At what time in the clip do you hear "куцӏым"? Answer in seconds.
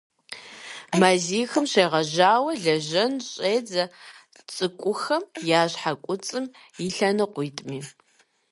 6.03-6.45